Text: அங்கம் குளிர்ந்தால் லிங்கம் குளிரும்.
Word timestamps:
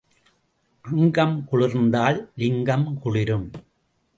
அங்கம் 0.85 1.35
குளிர்ந்தால் 1.51 2.31
லிங்கம் 2.35 2.99
குளிரும். 3.01 3.51